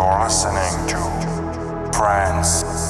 [0.00, 2.89] You're listening to Friends.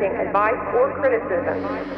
[0.00, 1.90] Accepting advice or criticism